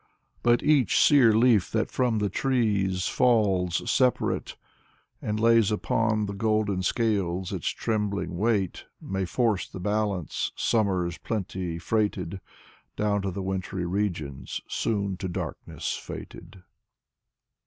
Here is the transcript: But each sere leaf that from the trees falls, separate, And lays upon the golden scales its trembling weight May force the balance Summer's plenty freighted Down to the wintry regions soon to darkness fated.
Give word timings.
But 0.41 0.63
each 0.63 0.99
sere 0.99 1.31
leaf 1.31 1.71
that 1.73 1.91
from 1.91 2.17
the 2.17 2.29
trees 2.31 3.05
falls, 3.07 3.87
separate, 3.87 4.55
And 5.21 5.39
lays 5.39 5.69
upon 5.71 6.25
the 6.25 6.33
golden 6.33 6.81
scales 6.81 7.53
its 7.53 7.67
trembling 7.67 8.35
weight 8.35 8.85
May 8.99 9.25
force 9.25 9.67
the 9.69 9.79
balance 9.79 10.53
Summer's 10.55 11.19
plenty 11.19 11.77
freighted 11.77 12.41
Down 12.95 13.21
to 13.21 13.29
the 13.29 13.43
wintry 13.43 13.85
regions 13.85 14.59
soon 14.67 15.17
to 15.17 15.27
darkness 15.27 15.95
fated. 15.95 16.63